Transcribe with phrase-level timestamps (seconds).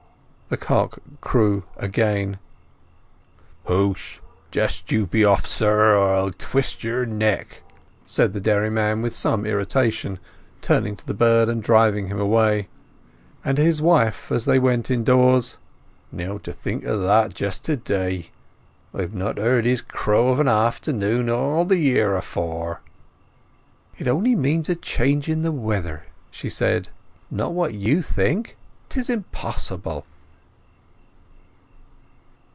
[0.49, 2.37] The cock crew again.
[3.67, 4.19] "Hoosh!
[4.51, 7.61] Just you be off, sir, or I'll twist your neck!"
[8.05, 10.19] said the dairyman with some irritation,
[10.59, 12.67] turning to the bird and driving him away.
[13.45, 15.57] And to his wife as they went indoors:
[16.11, 18.31] "Now, to think o' that just to day!
[18.93, 22.81] I've not heard his crow of an afternoon all the year afore."
[23.97, 26.91] "It only means a change in the weather," said she;
[27.33, 28.57] "not what you think:
[28.89, 30.05] 'tis impossible!"